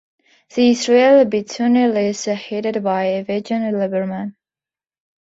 The 0.55 0.71
Yisrael 0.71 1.29
Beiteinu 1.29 1.93
list 1.93 2.27
is 2.27 2.39
headed 2.39 2.83
by 2.83 3.05
Avigdor 3.23 3.71
Lieberman. 3.71 4.33